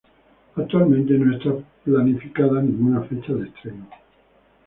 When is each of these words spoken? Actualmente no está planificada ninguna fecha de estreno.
Actualmente 0.55 1.13
no 1.13 1.31
está 1.37 1.51
planificada 1.85 2.59
ninguna 2.63 3.03
fecha 3.03 3.33
de 3.35 3.47
estreno. 3.49 3.87